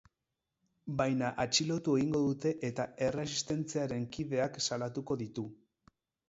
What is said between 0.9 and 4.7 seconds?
Baina atxilotu egingo dute eta erresistentziaren kideak